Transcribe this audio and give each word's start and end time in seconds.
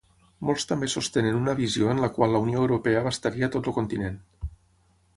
Molts 0.49 0.63
també 0.71 0.89
sostenen 0.93 1.37
una 1.41 1.55
visió 1.61 1.93
en 1.93 2.03
la 2.05 2.11
qual 2.17 2.35
la 2.39 2.43
Unió 2.49 2.65
Europea 2.65 3.05
abastaria 3.05 3.55
tot 3.57 3.71
el 3.73 3.81
continent. 3.81 4.21